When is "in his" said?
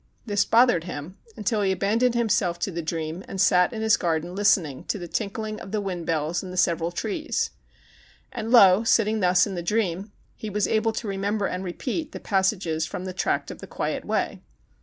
3.71-3.97